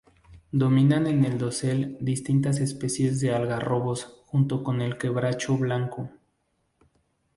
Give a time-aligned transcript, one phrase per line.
[0.51, 6.09] Dominan en el dosel distintas especies de algarrobos junto con el quebracho blanco.